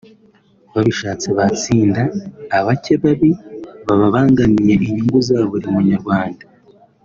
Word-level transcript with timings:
babishatse 0.73 1.27
batsinda 1.37 2.01
abake 2.57 2.93
babi 3.03 3.31
babangangamiye 3.85 4.73
inyungu 4.87 5.17
za 5.27 5.39
buli 5.49 5.67
munyarwanda 5.73 6.43